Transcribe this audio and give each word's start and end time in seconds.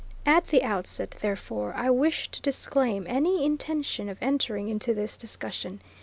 At 0.25 0.45
the 0.45 0.63
outset, 0.63 1.11
therefore, 1.21 1.75
I 1.75 1.91
wish 1.91 2.29
to 2.31 2.41
disclaim 2.41 3.05
any 3.07 3.45
intention 3.45 4.09
of 4.09 4.17
entering 4.19 4.67
into 4.67 4.95
this 4.95 5.15
discussion. 5.15 5.79